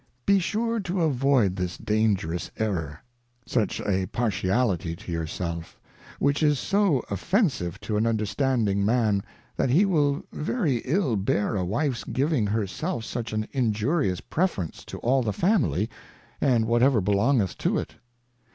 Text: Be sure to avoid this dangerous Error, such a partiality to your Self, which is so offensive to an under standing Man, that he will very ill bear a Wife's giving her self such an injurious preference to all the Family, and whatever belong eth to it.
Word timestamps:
Be 0.25 0.39
sure 0.39 0.79
to 0.79 1.03
avoid 1.03 1.55
this 1.55 1.77
dangerous 1.77 2.49
Error, 2.57 3.03
such 3.45 3.79
a 3.81 4.07
partiality 4.07 4.95
to 4.95 5.11
your 5.11 5.27
Self, 5.27 5.79
which 6.17 6.41
is 6.41 6.57
so 6.57 7.03
offensive 7.11 7.79
to 7.81 7.97
an 7.97 8.07
under 8.07 8.25
standing 8.25 8.83
Man, 8.83 9.21
that 9.57 9.69
he 9.69 9.85
will 9.85 10.23
very 10.31 10.77
ill 10.85 11.17
bear 11.17 11.55
a 11.55 11.63
Wife's 11.63 12.03
giving 12.03 12.47
her 12.47 12.65
self 12.65 13.05
such 13.05 13.31
an 13.31 13.47
injurious 13.51 14.21
preference 14.21 14.83
to 14.85 14.97
all 15.01 15.21
the 15.21 15.31
Family, 15.33 15.87
and 16.41 16.65
whatever 16.65 16.99
belong 16.99 17.39
eth 17.39 17.55
to 17.59 17.77
it. 17.77 17.93